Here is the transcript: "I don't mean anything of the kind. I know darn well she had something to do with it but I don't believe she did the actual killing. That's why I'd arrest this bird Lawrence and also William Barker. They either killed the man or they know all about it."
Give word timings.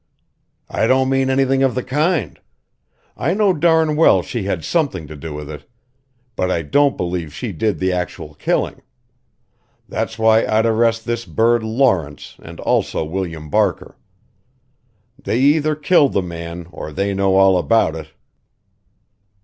"I 0.67 0.87
don't 0.87 1.09
mean 1.09 1.29
anything 1.29 1.61
of 1.61 1.75
the 1.75 1.83
kind. 1.83 2.39
I 3.15 3.35
know 3.35 3.53
darn 3.53 3.95
well 3.95 4.23
she 4.23 4.45
had 4.45 4.65
something 4.65 5.05
to 5.05 5.15
do 5.15 5.31
with 5.35 5.47
it 5.47 5.69
but 6.35 6.49
I 6.49 6.63
don't 6.63 6.97
believe 6.97 7.35
she 7.35 7.51
did 7.51 7.77
the 7.77 7.93
actual 7.93 8.33
killing. 8.33 8.81
That's 9.87 10.17
why 10.17 10.43
I'd 10.43 10.65
arrest 10.65 11.05
this 11.05 11.25
bird 11.25 11.61
Lawrence 11.61 12.35
and 12.41 12.59
also 12.61 13.03
William 13.03 13.51
Barker. 13.51 13.95
They 15.23 15.37
either 15.37 15.75
killed 15.75 16.13
the 16.13 16.23
man 16.23 16.65
or 16.71 16.91
they 16.91 17.13
know 17.13 17.35
all 17.35 17.55
about 17.59 17.95
it." 17.95 18.07